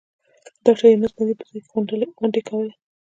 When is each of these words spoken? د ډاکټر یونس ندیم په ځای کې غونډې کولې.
د 0.03 0.03
ډاکټر 0.65 0.85
یونس 0.87 1.13
ندیم 1.19 1.37
په 1.39 1.45
ځای 1.49 1.59
کې 1.61 2.11
غونډې 2.19 2.41
کولې. 2.47 2.73